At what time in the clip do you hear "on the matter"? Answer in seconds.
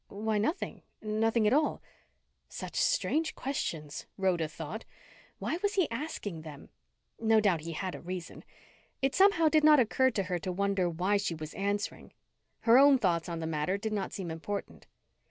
13.29-13.77